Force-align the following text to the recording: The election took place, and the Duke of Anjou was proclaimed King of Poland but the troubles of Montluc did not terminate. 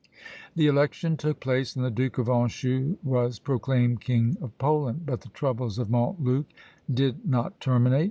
The 0.55 0.65
election 0.65 1.15
took 1.15 1.39
place, 1.39 1.75
and 1.75 1.85
the 1.85 1.91
Duke 1.91 2.17
of 2.17 2.27
Anjou 2.27 2.97
was 3.03 3.37
proclaimed 3.37 4.01
King 4.01 4.35
of 4.41 4.57
Poland 4.57 5.05
but 5.05 5.21
the 5.21 5.29
troubles 5.29 5.77
of 5.77 5.89
Montluc 5.91 6.45
did 6.91 7.23
not 7.23 7.59
terminate. 7.59 7.99